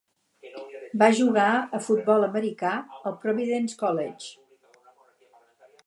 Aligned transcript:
Va 1.01 1.09
jugar 1.19 1.49
a 1.79 1.81
futbol 1.89 2.27
americà 2.29 2.73
al 3.11 3.17
Providence 3.27 3.79
College. 3.83 4.87